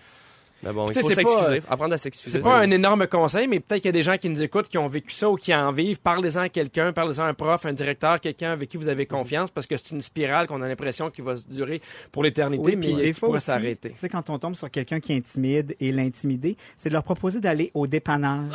[0.63, 2.39] mais bon, il faut s'excuser, apprendre à s'excuser.
[2.39, 4.69] C'est pas un énorme conseil, mais peut-être qu'il y a des gens qui nous écoutent,
[4.69, 6.01] qui ont vécu ça ou qui en vivent.
[6.01, 9.51] Parlez-en à quelqu'un, parlez-en à un prof, un directeur, quelqu'un avec qui vous avez confiance,
[9.51, 12.77] parce que c'est une spirale qu'on a l'impression qui va se durer pour l'éternité, Oui,
[12.77, 13.91] mais des fois s'arrêter.
[13.91, 17.41] tu sais, quand on tombe sur quelqu'un qui intimide et l'intimider, c'est de leur proposer
[17.41, 18.53] d'aller au dépannage.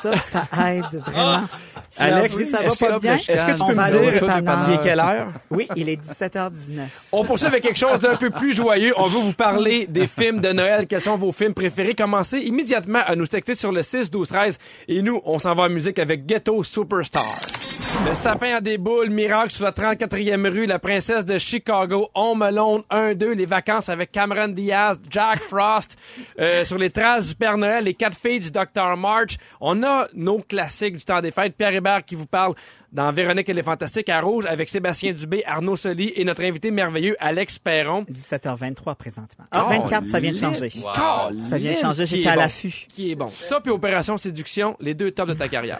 [0.00, 1.42] Ça, ça aide vraiment.
[1.90, 3.14] Tu leur Alex, dis, ça va est-ce pas que bien?
[3.14, 5.28] Est-ce que tu peux me dire il est quelle heure?
[5.50, 6.86] Oui, il est 17h19.
[7.12, 8.92] On poursuit avec quelque chose d'un peu plus joyeux.
[8.96, 10.86] On veut vous parler des films de Noël.
[10.86, 11.94] Quels vos films préférés?
[11.94, 15.64] Commencez immédiatement à nous texter sur le 6 12 13 et nous, on s'en va
[15.64, 17.67] en musique avec Ghetto Superstar.
[18.06, 22.42] Le sapin à des boules, Miracle sur la 34e rue, La princesse de Chicago, Home
[22.42, 25.96] Alone 1, 2, Les vacances avec Cameron Diaz, Jack Frost,
[26.40, 28.96] euh, sur les traces du Père Noël, Les quatre filles du Dr.
[28.96, 29.36] March.
[29.60, 31.54] On a nos classiques du temps des fêtes.
[31.56, 32.54] Pierre Hébert qui vous parle
[32.92, 36.70] dans Véronique et les Fantastiques à Rouge avec Sébastien Dubé, Arnaud Soli et notre invité
[36.70, 38.04] merveilleux Alex Perron.
[38.10, 39.44] 17h23 présentement.
[39.50, 40.70] Ah, 24, ça vient de changer.
[40.70, 42.86] Ça Ça vient de changer, j'étais à l'affût.
[42.88, 43.30] Qui est bon.
[43.30, 45.78] Ça puis Opération Séduction, les deux tops de ta carrière.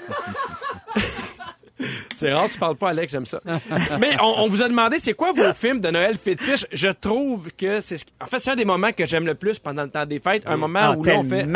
[2.19, 3.41] C'est rare, tu parles pas, Alex, j'aime ça.
[4.01, 6.67] Mais on, on vous a demandé, c'est quoi vos films de Noël fétiche?
[6.73, 7.97] Je trouve que c'est...
[7.99, 10.19] ce- En fait, c'est un des moments que j'aime le plus pendant le temps des
[10.19, 10.43] fêtes.
[10.47, 11.47] Un moment Ah, où là, on fait...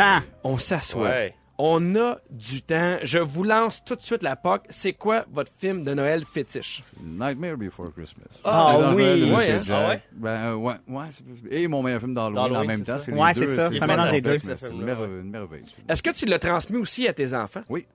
[0.43, 1.09] On s'assoit.
[1.09, 1.35] Ouais.
[1.59, 2.97] On a du temps.
[3.03, 4.63] Je vous lance tout de suite la POC.
[4.69, 6.81] C'est quoi votre film de Noël fétiche?
[7.03, 8.41] Nightmare Before Christmas.
[8.43, 9.03] Ah oui.
[9.29, 9.61] De hein?
[9.69, 10.01] Ah ouais?
[10.13, 11.05] Ben, euh, ouais, ouais.
[11.51, 12.97] Et mon meilleur film d'Halloween en même temps.
[12.97, 13.45] C'est Ouais, les deux.
[13.45, 14.37] c'est ça, ça mélange les deux.
[14.39, 15.61] C'est ce une film-là, merve- une merveille.
[15.65, 15.85] ce film.
[15.89, 17.61] Est-ce que tu l'as transmis aussi à tes enfants?
[17.69, 17.85] Oui.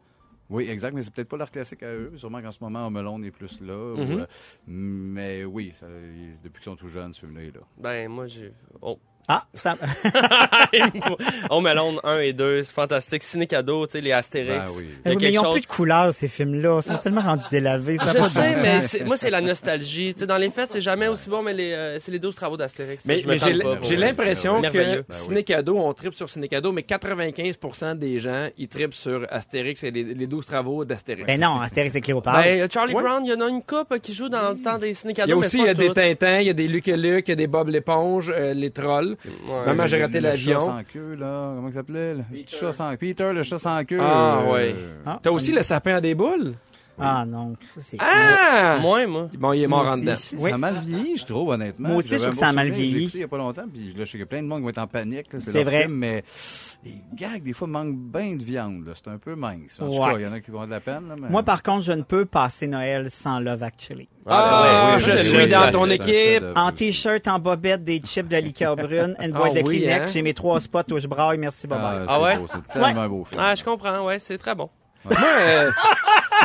[0.51, 2.13] Oui, exact, mais c'est peut-être pas leur classique à eux.
[2.17, 3.95] Sûrement qu'en ce moment, Homelone est plus là.
[3.97, 4.21] Mhm.
[4.21, 4.27] euh,
[4.67, 7.61] mais oui, ça- depuis qu'ils sont tout jeunes, ce film-là est là.
[7.77, 8.53] Ben, moi, j'ai.
[8.81, 8.99] Oh.
[9.29, 9.77] Ah, ça...
[11.51, 13.23] Home Alone 1 et 2, c'est fantastique.
[13.23, 14.71] Ciné cadeau, tu sais, les Astérix.
[14.71, 14.85] Ben oui.
[15.05, 16.79] Il y a mais ils ont chose- plus de couleurs, ces films-là.
[16.81, 17.97] Ils sont tellement rendus délavés.
[17.99, 20.15] Ça Je pas sais, mais moi, c'est la nostalgie.
[20.15, 22.35] Tu sais, dans les faits, c'est jamais aussi bon, mais les, euh, c'est les 12
[22.37, 23.05] travaux d'Astérix.
[23.05, 23.19] Mais,
[23.83, 25.05] j'ai l'impression que Merveilleux.
[25.09, 25.17] Ben oui.
[25.25, 29.83] Ciné Cadeau, on tripe sur Ciné Cadeau, mais 95% des gens, ils tripent sur Astérix
[29.85, 31.27] et les, les 12 travaux d'Astérix.
[31.27, 32.43] Ben non, Astérix et Cléopâtre.
[32.43, 33.03] Ben, Charlie Ouais.
[33.03, 35.19] Brown, il y en a une coupe qui joue dans le temps des ciné il
[35.19, 35.39] y a cadeaux.
[35.41, 37.33] aussi il y a des Tintins, il y a des Luc et Luc, il y
[37.33, 39.17] a des Bob l'éponge, euh, les trolls.
[39.67, 40.59] Maman, j'ai Le- raté le chat l'avion.
[40.61, 41.53] sans queue, là.
[41.57, 42.15] Comment il s'appelait?
[42.73, 43.99] sans Peter, le chat sans queue.
[44.01, 44.75] Ah, euh, ouais.
[45.07, 46.55] Ah, T'as aussi le sapin à des boules?
[47.01, 47.97] Ah non, ça c'est...
[48.01, 48.79] Ah!
[48.81, 49.29] Moi, moi.
[49.39, 50.35] Bon, il est mort Moi en aussi.
[50.37, 50.49] dedans.
[50.49, 51.89] Ça a mal vieilli, je trouve, honnêtement.
[51.89, 53.05] Moi aussi, J'avais je trouve un que ça a beau mal souvenir, je l'ai vieilli.
[53.05, 54.47] écouté il y a pas longtemps, puis là, je sais qu'il y a plein de
[54.49, 55.33] monde qui vont être en panique.
[55.33, 55.83] là, C'est leur vrai.
[55.83, 56.25] film, mais
[56.85, 58.87] les gags, des fois, manquent bien de viande.
[58.87, 58.93] là.
[58.95, 59.79] C'est un peu mince.
[59.81, 60.13] En tout Ouais.
[60.13, 61.09] cas, il y en a qui vont avoir de la peine.
[61.09, 64.09] là, mais- Moi, par contre, je ne peux passer Noël sans Love Actually.
[64.31, 66.15] Ah, ben je c'est suis dans ton C'est un équipe.
[66.15, 66.75] chef-d'œuvre En aussi.
[66.75, 70.11] t-shirt, en bobette, des chips de liqueur brune, une boîte Ah de oui, Kleenex, hein?
[70.13, 72.37] j'ai mes trois spots où je braille, merci, bye Ah, c'est Ah ouais?
[72.39, 73.41] beau, c'est tellement beau film.
[73.43, 74.69] Ah, je comprends, ouais, c'est très bon.
[75.05, 75.71] Moi, euh,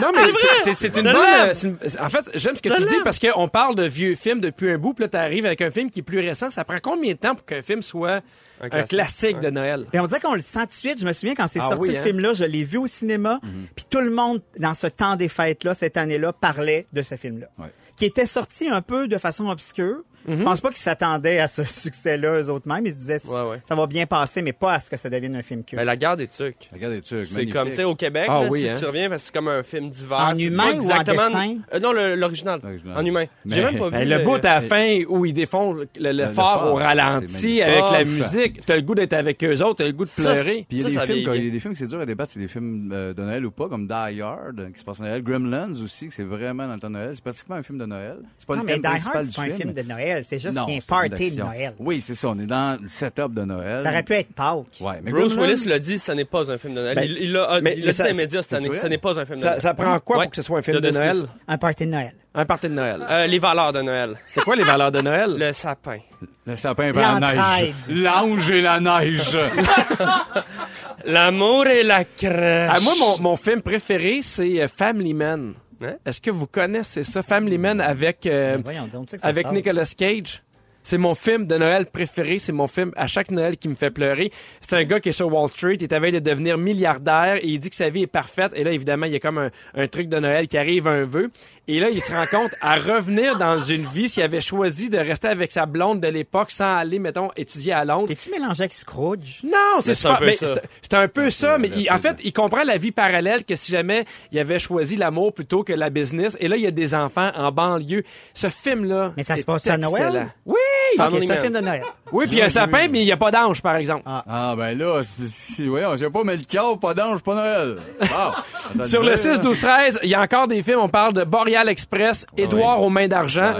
[0.01, 1.15] non, mais c'est- c'est- c'est une bonne.
[1.15, 4.15] euh, c'est une- En fait, j'aime ce que tu dis parce qu'on parle de vieux
[4.15, 6.49] films depuis un bout, puis là, t'arrives avec un film qui est plus récent.
[6.49, 8.21] Ça prend combien de temps pour qu'un film soit
[8.61, 9.85] un classique, de Noël?
[9.91, 10.99] Ben, on dirait qu'on le sent tout de suite.
[10.99, 12.03] Je me souviens quand c'est Ah sorti oui, ce hein?
[12.03, 13.39] film-là, je l'ai vu au cinéma,
[13.75, 17.47] puis tout le monde, dans ce temps des fêtes-là, cette année-là, parlait de ce film-là.
[17.59, 17.71] Ouais.
[17.97, 21.63] Qui était sorti un peu de façon obscure, Je pense pas qu'ils s'attendaient à ce
[21.83, 22.85] succès-là eux autres mêmes.
[22.85, 23.61] Ils se disaient, Ouais, ouais.
[23.67, 25.79] ça va bien passer, mais pas à ce que ça devienne un film culte.
[25.79, 26.69] Ben, la guerre des tucs.
[26.73, 27.25] Regarde les trucs.
[27.27, 28.75] C'est comme, tu sais, au Québec, Ah là, oui, si hein.
[28.79, 30.19] tu reviens, parce que c'est comme un film d'hiver.
[30.19, 31.55] En humain ou en exactement- dessin?
[31.73, 32.59] Euh, non, le- l'original.
[32.63, 32.97] L'original.
[32.97, 33.25] En humain.
[33.45, 33.91] Mais- J'ai même pas vu.
[33.91, 36.75] Ben, le euh, bout à la fin où ils défont le, le le phare au
[36.75, 40.09] ralenti avec la musique, t'as le goût d'être avec eux autres, t'as le goût de
[40.09, 40.65] pleurer.
[40.67, 41.49] Puis il y a Ça, des ça films, vieillit quand- il y bien.
[41.49, 43.51] a des films que c'est dur à débattre, c'est des films euh, de Noël ou
[43.51, 45.21] pas, comme Die Hard, qui se passe à Noël.
[45.23, 47.09] Gremlins aussi, que c'est vraiment dans le temps de Noël.
[47.13, 48.17] C'est pratiquement un film de Noël.
[48.37, 49.81] C'est pas non, le mais thème Die Hard, principal c'est du pas un film de
[50.13, 50.23] Noël.
[50.27, 51.41] C'est juste qu'il y a un c'est un film party de.
[51.41, 51.73] Noël.
[51.79, 52.29] Oui, c'est ça.
[52.29, 53.83] On est dans le setup de Noël.
[53.83, 54.65] Ça aurait pu être Pâques.
[54.81, 56.95] Ouais, mais Bruce Willis l'a dit, ce n'est pas un film de Noël.
[56.95, 58.43] Ben, il l'a dit ça- dans les médias?
[58.43, 59.61] Ce n'est pas un film de Ça, Noël.
[59.61, 60.23] ça prend quoi Ouais.
[60.25, 60.89] pour que ce soit un film De.
[60.89, 61.17] Noël?
[61.47, 62.13] Un party de Noël.
[62.35, 63.05] Un party de Noël.
[63.09, 64.15] Euh, les valeurs de Noël.
[64.31, 65.35] C'est quoi les valeurs de Noël?
[65.37, 65.97] Le sapin.
[66.45, 67.73] Le sapin et la neige.
[67.89, 69.37] L'ange et la neige.
[71.05, 72.71] L'amour et la crèche.
[72.73, 75.53] Ah, moi, mon, mon film préféré, c'est euh, Family Man.
[75.85, 75.97] Hein?
[76.05, 77.21] Est-ce que vous connaissez ça?
[77.21, 79.51] Family Man avec, euh, Ben donc, tu sais avec.
[79.51, 80.43] Nicolas Cage?
[80.85, 82.39] C'est mon film de Noël préféré.
[82.39, 84.31] C'est mon film à chaque Noël qui me fait pleurer.
[84.59, 85.75] C'est un gars qui est sur Wall Street.
[85.75, 88.51] Il est à veille de devenir milliardaire et il dit que sa vie est parfaite.
[88.53, 91.05] Et là, évidemment, il y a comme un, un truc de Noël qui arrive, un
[91.05, 91.31] vœu.
[91.67, 94.97] Et là, il se rend compte à revenir dans une vie s'il avait choisi de
[94.97, 98.07] rester avec sa blonde de l'époque sans aller, mettons, étudier à Londres.
[98.09, 99.39] T'es-tu mélangé avec Scrooge?
[99.45, 100.47] Non, c'est Mais c'est un super- peu mais ça.
[100.81, 103.71] c'est- un peu ça, mais il- en fait, il comprend la vie parallèle que si
[103.71, 106.35] jamais il avait choisi l'amour plutôt que la business.
[106.41, 108.03] Et là, il y a des enfants en banlieue.
[108.33, 109.13] Ce film-là.
[109.15, 110.03] Mais ça se passe à Noël?
[110.07, 110.29] excellent.
[110.45, 110.55] Oui!
[110.95, 111.83] Ok, Family c'est un film de Noël.
[112.11, 114.03] Oui, puis il y a un sapin, mais il n'y a pas d'ange, par exemple.
[114.05, 117.77] Ah, ben là, c'est- voyons, j'ai pas mis le cœur, pas d'ange, pas Noël.
[118.87, 120.79] Sur le 6, 12, 13, il y a encore des films.
[120.79, 123.53] On parle de Boreal Express, Édouard aux mains d'argent,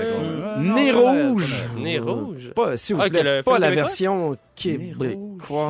[0.60, 1.64] Nez rouge.
[1.78, 2.52] Nez rouge?
[2.56, 5.16] Pas, s'il vous Ah, plaît, pas la version québécoise.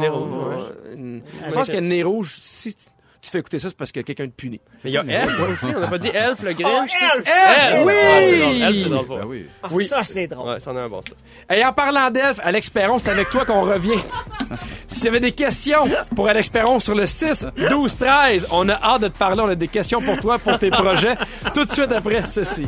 [0.02, 1.22] Nez rouge, ouais.
[1.48, 2.76] Je pense que Nez rouge, si
[3.24, 4.60] tu fais écouter ça, c'est parce que quelqu'un te punit.
[4.84, 5.74] Mais il y a Elf aussi.
[5.76, 6.92] On n'a pas dit Elf, le Grinch.
[7.16, 7.26] Elf!
[7.26, 7.86] Elf!
[7.86, 7.94] Oui!
[8.04, 8.62] Ah, c'est drôle.
[8.62, 9.20] Elf, c'est drôle.
[9.20, 9.46] Ben oui.
[9.64, 9.88] Ah, Oui.
[9.88, 10.50] Ça, c'est drôle.
[10.50, 11.56] Ouais, c'en est un bon, ça.
[11.56, 14.00] Et en parlant d'Elf, Alex Perron, c'est avec toi qu'on revient.
[14.88, 18.74] S'il y avait des questions pour Alex Perron sur le 6, 12, 13, on a
[18.74, 19.42] hâte de te parler.
[19.42, 21.16] On a des questions pour toi, pour tes projets.
[21.54, 22.68] Tout de suite après ceci.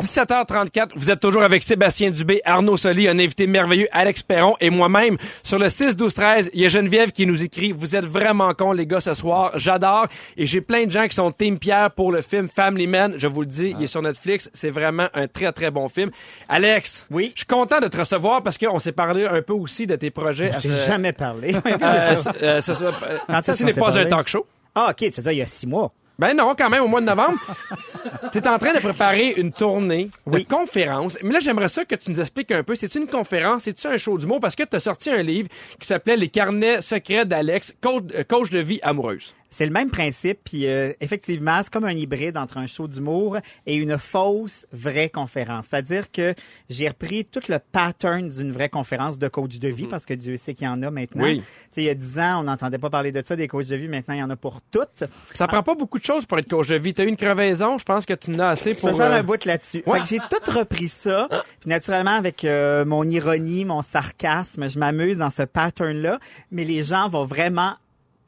[0.00, 4.68] 17h34, vous êtes toujours avec Sébastien Dubé, Arnaud Soli, un invité merveilleux, Alex Perron et
[4.68, 5.16] moi-même.
[5.44, 8.52] Sur le 6, 12, 13, il y a Geneviève qui nous écrit «Vous êtes vraiment
[8.54, 9.52] cons, les gars, ce soir.
[9.54, 13.14] J'adore.» Et j'ai plein de gens qui sont Team Pierre pour le film Family Man.
[13.16, 14.50] Je vous le dis, il est sur Netflix.
[14.52, 16.10] C'est vraiment un très, très bon film.
[16.48, 17.30] Alex, Oui.
[17.34, 20.10] je suis content de te recevoir parce qu'on s'est parlé un peu aussi de tes
[20.10, 20.50] projets.
[20.60, 21.54] J'ai ce- jamais parlé.
[21.82, 24.44] euh, ce- euh, ce- euh, ceci n'est pas un talk show.
[24.74, 25.92] ah, OK, tu veux dire, il y a six mois.
[26.18, 27.38] Ben non, quand même, au mois de novembre.
[28.32, 31.18] tu es en train de préparer une tournée de conférences.
[31.22, 32.74] Mais là, j'aimerais ça que tu nous expliques un peu.
[32.74, 33.62] C'est-tu une conférence?
[33.64, 34.40] C'est-tu un show d'humour?
[34.40, 35.48] Parce que tu as sorti un livre
[35.80, 39.34] qui s'appelait Les carnets secrets d'Alex, euh, coach de vie amoureuse.
[39.52, 43.36] C'est le même principe, puis euh, effectivement, c'est comme un hybride entre un show d'humour
[43.66, 45.66] et une fausse vraie conférence.
[45.68, 46.34] C'est-à-dire que
[46.70, 50.36] j'ai repris tout le pattern d'une vraie conférence de coach de vie, parce que Dieu
[50.38, 51.24] sait qu'il y en a maintenant.
[51.24, 51.40] Oui.
[51.40, 53.66] Tu sais, il y a dix ans, on n'entendait pas parler de ça, des coachs
[53.66, 53.88] de vie.
[53.88, 55.04] Maintenant, il y en a pour toutes.
[55.34, 56.94] Ça prend pas beaucoup de choses pour être coach de vie.
[56.94, 58.90] Tu as eu une crevaison, je pense que tu en as assez Tu pour...
[58.90, 59.82] peux faire euh, un bout là-dessus.
[59.86, 59.98] ouais.
[59.98, 61.28] Fait que j'ai tout repris ça.
[61.60, 66.18] Puis naturellement, avec euh, mon ironie, mon sarcasme, je m'amuse dans ce pattern-là.
[66.50, 67.74] Mais les gens vont vraiment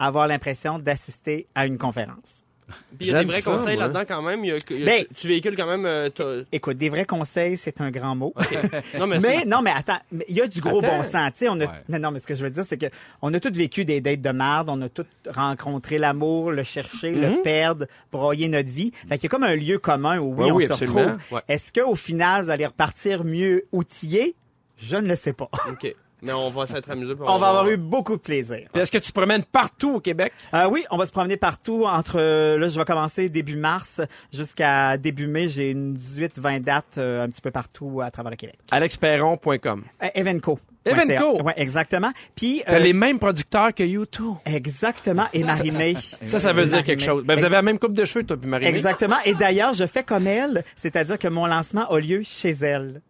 [0.07, 2.43] avoir l'impression d'assister à une conférence.
[2.67, 4.43] Puis il y a des vrais ça, conseils là-dedans quand même.
[4.43, 5.85] Il y a- il y a- Ben- tu, tu véhicules quand même.
[5.85, 6.09] euh,
[6.51, 8.33] Écoute, des vrais conseils, c'est un grand mot.
[8.99, 10.97] Non, mais, non, mais attends, il y a du gros Attends.
[10.97, 11.31] bon sens.
[11.33, 11.67] Tu sais, on a.
[11.67, 11.69] Ouais.
[11.90, 12.87] Mais non, mais ce que je veux dire, c'est que
[13.21, 17.11] on a tous vécu des dates de merde, on a tous rencontré l'amour, le chercher,
[17.12, 18.93] le perdre, broyer notre vie.
[19.09, 21.01] Fait qu'il y a comme un lieu commun où oui, Ouais, on oui, se absolument.
[21.01, 21.19] retrouve.
[21.33, 21.40] Ouais.
[21.49, 24.35] Est-ce qu'au final, vous allez repartir mieux outillé?
[24.79, 25.51] Je ne le sais pas.
[25.71, 25.95] OK.
[26.25, 27.15] Mais on va s'être amusé.
[27.15, 28.69] puis On va avoir eu beaucoup de plaisir.
[28.75, 30.33] Est-ce que tu te promènes partout au Québec?
[30.55, 34.01] Euh, oui, on va se promener partout entre là je vais commencer début mars
[34.33, 38.31] jusqu'à début mai, j'ai une 18 20 dates euh, un petit peu partout à travers
[38.31, 38.57] le Québec.
[38.71, 39.85] alexperron.com.
[40.03, 40.59] Euh, Evenco.
[40.85, 41.43] Evenco?
[41.43, 42.11] Ouais, exactement.
[42.37, 44.35] Puis T'as euh, les mêmes producteurs que YouTube.
[44.45, 45.95] exactement et Marie-May.
[46.27, 46.83] Ça, ça veut dire Marie-May.
[46.83, 47.25] quelque chose.
[47.25, 49.17] Ben, vous avez la même coupe de cheveux, toi, puis marie Exactement.
[49.25, 53.01] Et d'ailleurs, je fais comme elle, c'est-à-dire que mon lancement a lieu chez elle.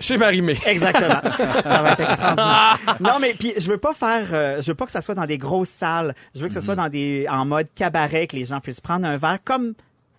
[0.00, 0.58] Chez Marie-Mé.
[0.66, 1.20] Exactement.
[1.62, 2.78] ça va être extraordinaire.
[3.00, 5.26] Non, mais puis je veux pas faire, euh, je veux pas que ça soit dans
[5.26, 6.14] des grosses salles.
[6.34, 9.06] Je veux que ce soit dans des, en mode cabaret, que les gens puissent prendre
[9.06, 9.74] un verre comme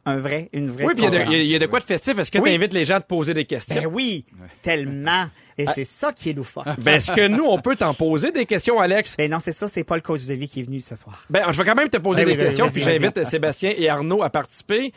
[0.06, 0.86] un vrai, une vraie.
[0.86, 2.18] Oui, puis il y a de- y, a- quoi de festif.
[2.20, 2.50] Est-ce que Oui.
[2.50, 3.76] tu invites les gens à te poser des questions?
[3.82, 4.26] Ben oui,
[4.62, 5.28] tellement.
[5.58, 6.66] Et c'est ça qui est loufoque.
[6.80, 9.16] Ben, est-ce que nous, on peut t'en poser des questions, Alex?
[9.18, 11.24] Ben non, c'est ça, c'est pas le coach de vie qui est venu ce soir.
[11.30, 13.72] Ben, je vais quand même te poser Oui, des oui, oui, questions, puis j'invite Sébastien
[13.78, 14.92] et Arnaud à participer.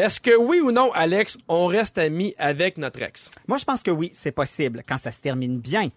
[0.00, 3.30] Est-ce que oui ou non, Alex, on reste amis avec notre ex?
[3.46, 5.90] Moi, je pense que oui, c'est possible quand ça se termine bien.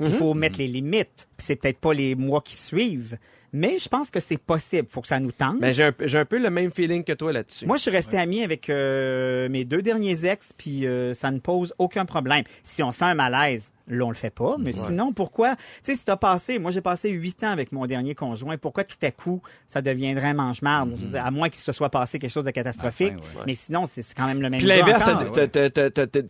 [0.00, 0.12] Il Mhm.
[0.12, 1.26] faut mettre les limites.
[1.38, 3.18] C'est peut-être pas les mois qui suivent,
[3.50, 4.86] Mais je pense que c'est possible.
[4.90, 5.58] Faut que ça nous tente.
[5.60, 7.64] Ben, j'ai un, j'ai un peu le même feeling que toi là-dessus.
[7.64, 11.38] Moi, je suis resté ami avec euh, mes deux derniers ex, puis euh, ça ne
[11.38, 12.44] pose aucun problème.
[12.62, 14.56] Si on sent un malaise, là, on le fait pas.
[14.58, 15.56] Mais sinon, pourquoi?
[15.56, 18.84] Tu sais, si t'as passé, moi, j'ai passé huit ans avec mon dernier conjoint, pourquoi
[18.84, 20.92] tout à coup, ça deviendrait mange-marde?
[20.94, 23.14] Dire, À moins qu'il se soit passé quelque chose de catastrophique.
[23.18, 23.44] Enfin, ouais.
[23.46, 26.24] Mais sinon, c'est quand même le même Puis l'inverse, tu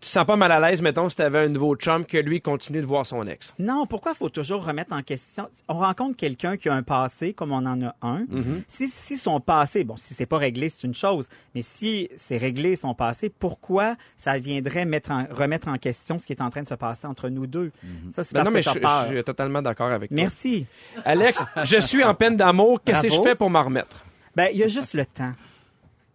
[0.00, 2.80] te sens pas mal à l'aise, mettons, si t'avais un nouveau chum que lui continue
[2.80, 3.54] de voir son ex.
[3.58, 5.48] Non, pourquoi faut toujours remettre en question?
[5.68, 8.22] On rencontre quelqu'un qui a un passé, comme on en a un.
[8.24, 8.62] Mm-hmm.
[8.68, 12.36] Si, si son passé, bon, si c'est pas réglé, c'est une chose, mais si c'est
[12.36, 16.50] réglé son passé, pourquoi ça viendrait mettre en- remettre en question ce qui est en
[16.50, 17.03] train de se passer?
[17.04, 17.70] Entre nous deux?
[18.10, 19.06] Ça, c'est Ben parce non, mais que je, t'as peur.
[19.08, 20.16] je suis totalement d'accord avec toi.
[20.16, 20.66] Merci.
[21.04, 22.80] Alex, je suis en peine d'amour.
[22.84, 24.04] Qu'est-ce que je fais pour m'en remettre?
[24.36, 25.32] Ben, il y a juste le temps.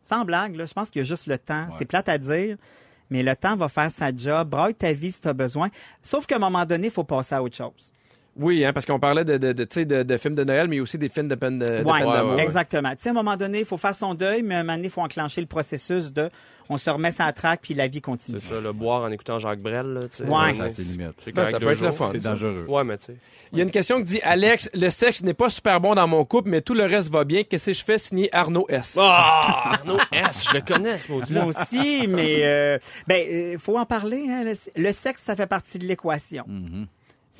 [0.04, 1.67] Sans blague, là, je pense qu'il y a juste le temps.
[1.78, 2.58] C'est plate à dire,
[3.10, 4.49] mais le temps va faire sa job.
[4.49, 5.69] Braille ta vie si tu as besoin.
[6.04, 7.93] Sauf qu'à un moment donné, il faut passer à autre chose.
[8.39, 10.67] Oui, hein, parce qu'on parlait de, de, de, tu sais, de, de films de Noël,
[10.69, 12.39] mais aussi des films de peine, de, de Ouais, peine d'amour.
[12.39, 12.91] exactement.
[12.91, 14.75] Tu sais, à un moment donné, il faut faire son deuil, mais à un moment
[14.78, 16.30] donné, il faut enclencher le processus de
[16.71, 18.38] on se remet sa traque puis la vie continue.
[18.39, 20.23] C'est ça, le boire en écoutant Jacques Brel, là, tu sais.
[20.23, 20.54] Ouais.
[20.54, 21.13] Ça, c'est limite.
[21.17, 22.10] C'est correct ça deux peut être le fun.
[22.13, 22.65] C'est dangereux.
[22.67, 23.15] Ouais, mais tu sais.
[23.52, 26.08] Il y a une question qui dit Alex, le sexe n'est pas super bon dans
[26.08, 27.41] mon couple, mais tout le reste va bien.
[27.43, 28.97] Qu'est-ce que je fais signer Arnaud S?
[29.02, 29.73] Ah!
[29.80, 33.86] Arnaud S, je le connais, ce maudit Moi aussi, mais euh, ben euh, faut en
[33.86, 34.25] parler.
[34.30, 36.45] Hein, le, le sexe, ça fait partie de l'équation.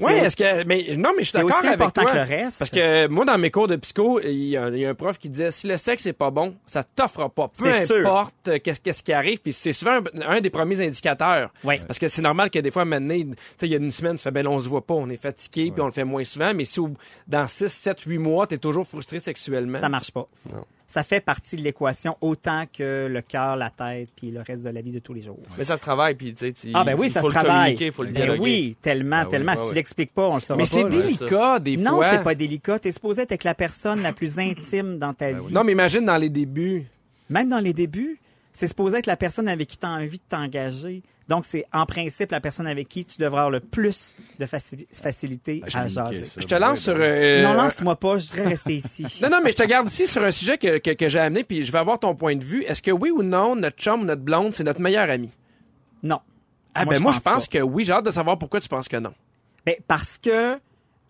[0.02, 0.64] Oui, est-ce que.
[0.66, 2.12] Mais non, mais je suis C'est d'accord aussi avec important toi.
[2.12, 2.60] que le reste.
[2.60, 4.96] Parce que moi, dans mes cours de psycho, il y, a, il y a un
[4.96, 7.50] prof qui disait si le sexe est pas bon, ça t'offre pas.
[7.58, 7.66] Peu
[8.00, 9.40] importe euh, qu'est-ce qui arrive.
[9.40, 10.04] Puis c'est souvent un,
[10.38, 11.52] un des premiers indicateurs.
[11.64, 11.76] Oui.
[11.86, 14.16] Parce que c'est normal que des fois, maintenant, tu sais, il y a une semaine,
[14.16, 16.24] tu fais ben on se voit pas, on est fatigué, puis on le fait moins
[16.24, 16.54] souvent.
[16.54, 16.90] Mais si au-
[17.28, 19.80] dans 6, 7, 8 mois, tu es toujours frustré sexuellement.
[19.80, 20.28] Ça marche pas.
[20.52, 20.66] Non.
[20.92, 24.70] Ça fait partie de l'équation autant que le cœur, la tête, puis le reste de
[24.70, 25.38] la vie de tous les jours.
[25.56, 27.38] Mais ça se travaille, puis tu sais, tu- Ah ben oui, il ça faut se
[27.38, 27.78] le travaille.
[27.80, 29.54] il faut le Ben oui, tellement, Ben oui, tellement.
[29.56, 30.70] si tu l'expliques pas, on le saura mais pas.
[30.72, 30.90] c'est là.
[30.90, 32.12] délicat, des Non, fois.
[32.14, 32.80] c'est pas délicat.
[32.80, 35.54] T'es supposé être avec la personne la plus intime dans ta vie.
[35.54, 36.86] Non, mais imagine dans les débuts.
[37.30, 38.18] Même dans les débuts,
[38.54, 41.04] c'est supposé être la personne avec qui tu as envie de t'engager.
[41.28, 44.88] Donc, c'est en principe la personne avec qui tu devrais avoir le plus de faci-
[44.92, 46.24] facilité à jaser.
[46.38, 46.96] Je te lance sur.
[46.98, 49.06] euh, Non, lance-moi pas, je voudrais rester ici.
[49.22, 51.44] Non, non, mais je te garde ici sur un sujet que, que, que j'ai amené,
[51.44, 52.64] puis je vais avoir ton point de vue.
[52.64, 55.30] Est-ce que oui ou non, notre chum ou notre blonde, c'est notre meilleur ami?
[56.02, 56.20] Non.
[56.74, 57.60] Ah, ben moi, je pense pas.
[57.60, 57.86] que oui.
[57.86, 59.14] J'ai hâte de savoir pourquoi tu penses que non.
[59.66, 60.58] Ben, parce que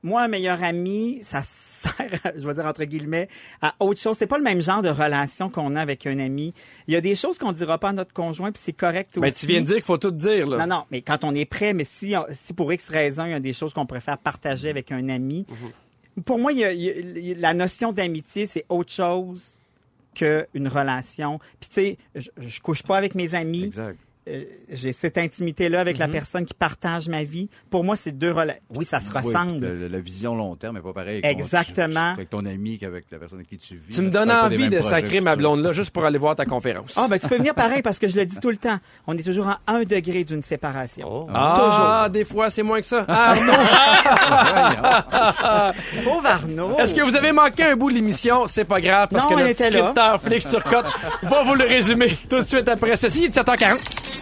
[0.03, 3.27] moi, un meilleur ami, ça sert, je vais dire entre guillemets,
[3.61, 4.15] à autre chose.
[4.17, 6.53] C'est pas le même genre de relation qu'on a avec un ami.
[6.87, 9.21] Il y a des choses qu'on dira pas à notre conjoint, puis c'est correct aussi.
[9.21, 10.65] Ben, tu viens de dire qu'il faut tout dire, là.
[10.65, 13.33] Non, non, mais quand on est prêt, mais si, si pour X raison, il y
[13.33, 15.45] a des choses qu'on préfère partager avec un ami,
[16.25, 16.81] pour moi, y a- il
[17.25, 19.55] y a- la notion d'amitié, c'est autre chose
[20.15, 21.39] qu'une relation.
[21.59, 23.63] Puis, tu sais, je, je couche pas avec mes amis.
[23.65, 23.97] Exact.
[24.29, 27.49] Euh, j'ai cette intimité-là avec la personne qui partage ma vie.
[27.71, 28.61] Pour moi, c'est deux relations.
[28.75, 29.65] Oui, ça se Oui, ressemble.
[29.65, 31.21] la, la vision long terme n'est pas pareille.
[31.23, 32.11] Exactement.
[32.13, 33.95] Avec ton ami qu'avec la personne avec qui tu vis.
[33.95, 35.37] Tu me donnes envie de sacrer ma futurs.
[35.49, 36.93] blonde là juste pour aller voir ta conférence.
[36.97, 38.77] Ah, ben, tu peux venir pareil parce que je le dis tout le temps.
[39.07, 41.07] On est toujours à un degré d'une séparation.
[41.09, 41.27] Oh.
[41.33, 43.05] Ah, des fois, c'est moins que ça.
[43.21, 43.53] Ah, Arnaud,
[46.03, 46.77] Pauvre Arnaud!
[46.79, 48.47] est-ce que vous avez manqué un bout de l'émission?
[48.47, 50.85] C'est pas grave, parce Non, que notre scripteur Félix Turcotte
[51.23, 53.19] va vous le résumer tout de suite après ceci.
[53.19, 54.18] Il est 17h40.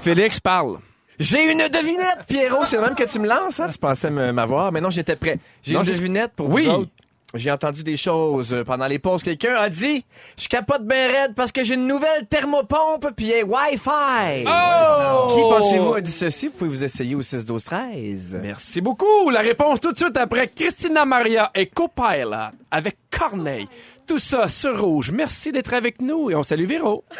[0.00, 0.78] Félix parle.
[1.18, 2.64] J'ai une devinette, Pierrot.
[2.66, 3.68] C'est le même que tu me lances, hein?
[3.72, 5.38] Tu pensais m'avoir, mais non, j'étais prêt.
[5.62, 6.64] J'ai une devinette pour Oui.
[6.66, 6.90] vous autres.
[7.36, 9.22] J'ai entendu des choses euh, pendant les pauses.
[9.22, 10.04] Quelqu'un a dit
[10.38, 14.44] Je capote bien raide parce que j'ai une nouvelle thermopompe puis un Wi-Fi.
[14.46, 15.34] Oh!
[15.34, 16.46] Qui pensez-vous a dit ceci?
[16.48, 19.30] Vous pouvez vous essayer au 6 12 13 Merci beaucoup.
[19.30, 23.68] La réponse tout de suite après Christina Maria et Copilot avec Corneille.
[24.06, 25.10] Tout ça sur Rouge.
[25.10, 27.04] Merci d'être avec nous et on salue Véro.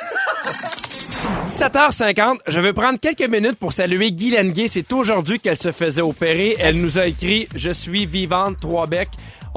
[1.46, 4.68] 17h50, je veux prendre quelques minutes pour saluer Guy Lenguet.
[4.68, 6.56] C'est aujourd'hui qu'elle se faisait opérer.
[6.58, 9.08] Elle nous a écrit «Je suis vivante, trois becs».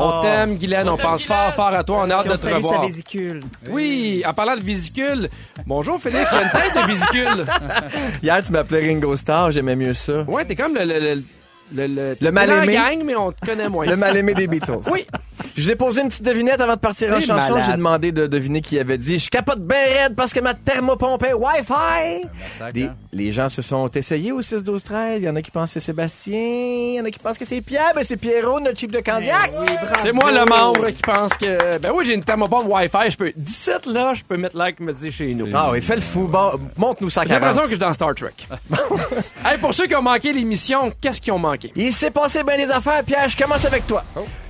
[0.01, 0.21] On Oh.
[0.21, 0.87] t'aime, Guylaine.
[0.89, 2.03] On, pense fort, fort à toi.
[2.05, 2.85] On a hâte de on te revoir.
[2.85, 3.41] vésicule.
[3.69, 5.29] Oui, en parlant de vésicule.
[5.65, 6.31] Bonjour, Félix.
[6.31, 7.45] J'ai une tête de vésicule.
[8.23, 10.21] Hier, tu m'appelais Ringo Starr, j'aimais mieux ça.
[10.21, 10.85] Ouais, t'es comme le...
[10.85, 11.23] Le, le,
[11.73, 12.73] le, le, Le mal t'es dans la aimé.
[12.73, 13.85] gang, mais on te connaît moins.
[13.85, 14.79] Le mal-aimé des Beatles.
[14.91, 15.05] Oui.
[15.55, 17.55] Je vous ai posé une petite devinette avant de partir en chanson.
[17.65, 21.23] J'ai demandé de deviner qui avait dit Je capote bien raide parce que ma thermopompe
[21.23, 22.25] est Wi-Fi.
[22.59, 22.95] massacre, Des- hein?
[23.13, 25.73] les gens se sont essayés au 6 12 13 Il y en a qui pensent
[25.73, 26.37] que c'est Sébastien.
[26.39, 27.91] Il y en a qui pensent que c'est Pierre.
[27.95, 29.51] Ben, c'est Pierrot, notre chip de Candiac.
[29.59, 29.99] Oui, bravo.
[30.01, 31.77] C'est moi le membre qui pense que.
[31.77, 33.09] Ben oui, j'ai une thermopompe Wi-Fi.
[33.09, 33.31] Je peux.
[33.35, 35.47] 17 là, je peux mettre like me dire chez nous.
[35.53, 36.27] Ah oui, fais le fou.
[36.27, 38.31] Bon, montre-nous ça J'ai l'impression que je suis dans Star Trek.
[39.45, 41.58] hey, pour ceux qui ont manqué l'émission, qu'est-ce qu'ils ont manqué?
[41.75, 43.29] Il s'est passé bien des affaires, Pierre.
[43.29, 44.03] Je commence avec toi.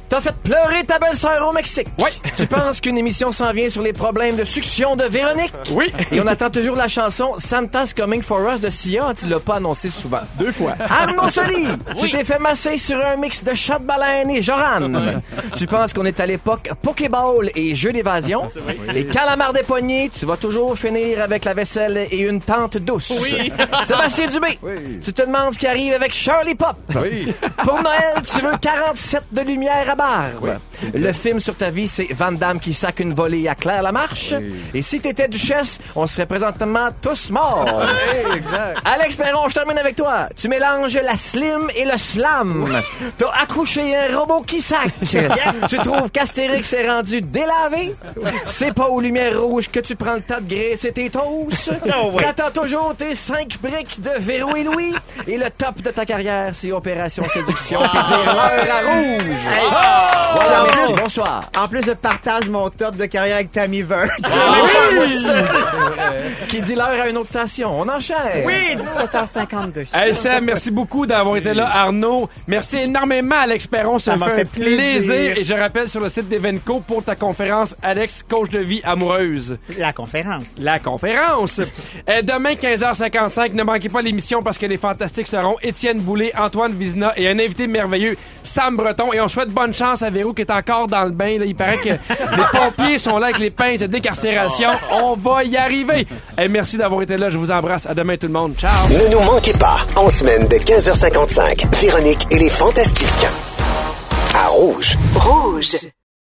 [0.10, 1.88] T'as fait pleurer ta belle-sœur au Mexique.
[2.00, 2.10] Oui.
[2.40, 5.52] Tu penses qu'une émission s'en vient sur les problèmes de succion de Véronique?
[5.72, 5.92] Oui.
[6.12, 9.14] Et on attend toujours la chanson Santa's Coming for Us de Sia.
[9.18, 10.22] Tu l'as pas annoncé souvent.
[10.36, 10.74] Deux fois.
[10.90, 11.68] Arnaud Soli,
[12.00, 14.80] tu t'es fait masser sur un mix de chat de baleine et Joran.
[15.58, 18.50] tu penses qu'on est à l'époque Pokéball et jeux d'évasion?
[18.96, 23.12] Et calamar des poignets, tu vas toujours finir avec la vaisselle et une tente douce.
[23.22, 23.52] Oui.
[23.84, 24.58] Sébastien Dubé,
[25.04, 26.78] tu te demandes ce qui arrive avec Shirley Pop.
[27.64, 30.60] Pour Noël, tu veux 47 de lumière à barbe.
[30.94, 34.34] Le film sur ta vie, c'est Van Damme qui sac une volée à Claire Lamarche.
[34.74, 37.68] Et si t'étais duchesse, on serait présentement tous morts.
[38.36, 38.80] exact.
[38.86, 40.30] Alex Perron, je termine avec toi.
[40.38, 42.82] Tu mélanges la slim et le slam.
[43.18, 44.94] T'as accouché un robot qui sac.
[45.70, 47.94] tu trouves qu'Astérix est rendu délavé?
[48.46, 51.74] C'est pas aux lumières rouges que tu prends le tas de graisser tes toasts.
[52.20, 54.96] T'attends toujours tes cinq briques de Véro et Louis.
[55.28, 57.82] Et le top de ta carrière, c'est Opération Séduction.
[57.82, 59.89] Puis dire l'heure à rouge.
[60.34, 60.94] Voilà, En merci.
[60.94, 61.50] plus- Bonsoir.
[61.58, 64.10] En plus, je partage mon top de carrière avec Tammy Verge.
[66.48, 67.80] Qui dit l'heure à une autre station.
[67.80, 68.44] On enchaîne.
[68.46, 69.86] Oui, 17h52.
[69.94, 72.30] Hey Sam, merci beaucoup d'avoir été là, Arnaud.
[72.48, 74.00] Merci énormément, Alex Perron.
[74.00, 75.38] Ça, Ça m'a fait, fait plaisir.
[75.38, 79.58] Et je rappelle sur le site d'Evenco pour ta conférence, Alex, coach de vie amoureuse.
[79.78, 80.44] La conférence.
[80.60, 81.60] La conférence.
[81.60, 86.74] Euh, demain, 15h55, ne manquez pas l'émission parce que les fantastiques seront Étienne Boulay, Antoine
[86.74, 89.14] Vizina et un invité merveilleux, Sam Breton.
[89.14, 91.38] Et on souhaite bonne chance à Véro qui est encore dans le bain.
[91.40, 91.46] là.
[91.46, 94.70] Il paraît que les pompiers sont là avec les pinces de décarcération.
[95.04, 96.06] On va y arriver.
[96.38, 97.30] Et merci d'avoir été là.
[97.30, 97.86] Je vous embrasse.
[97.86, 98.54] À demain tout le monde.
[98.58, 98.72] Ciao.
[98.90, 103.28] Ne nous manquez pas, en semaine de 15h55, Véronique et les Fantastiques.
[104.36, 104.98] À Rouge.
[105.16, 105.76] Rouge.